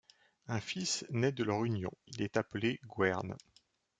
[0.47, 3.37] Un fils naît de leur union, il est appelé Gwern.